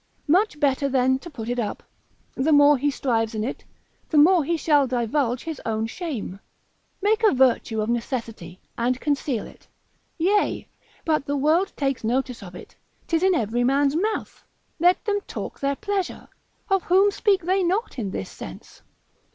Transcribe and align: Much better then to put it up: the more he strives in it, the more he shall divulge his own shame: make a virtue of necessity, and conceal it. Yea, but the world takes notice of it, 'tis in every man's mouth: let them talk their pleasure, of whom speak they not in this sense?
Much 0.27 0.59
better 0.59 0.89
then 0.89 1.19
to 1.19 1.29
put 1.29 1.47
it 1.47 1.59
up: 1.59 1.83
the 2.33 2.51
more 2.51 2.75
he 2.75 2.89
strives 2.89 3.35
in 3.35 3.43
it, 3.43 3.63
the 4.09 4.17
more 4.17 4.43
he 4.43 4.57
shall 4.57 4.87
divulge 4.87 5.43
his 5.43 5.61
own 5.63 5.85
shame: 5.85 6.39
make 7.03 7.21
a 7.23 7.35
virtue 7.35 7.79
of 7.79 7.87
necessity, 7.87 8.59
and 8.79 8.99
conceal 8.99 9.45
it. 9.45 9.67
Yea, 10.17 10.67
but 11.05 11.23
the 11.27 11.37
world 11.37 11.71
takes 11.77 12.03
notice 12.03 12.41
of 12.41 12.55
it, 12.55 12.75
'tis 13.05 13.21
in 13.21 13.35
every 13.35 13.63
man's 13.63 13.95
mouth: 13.95 14.43
let 14.79 15.05
them 15.05 15.19
talk 15.27 15.59
their 15.59 15.75
pleasure, 15.75 16.27
of 16.67 16.81
whom 16.81 17.11
speak 17.11 17.43
they 17.43 17.61
not 17.61 17.99
in 17.99 18.09
this 18.09 18.31
sense? 18.31 18.81